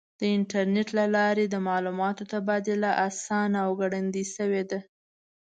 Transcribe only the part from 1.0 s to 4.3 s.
لارې د معلوماتو تبادله آسانه او ګړندۍ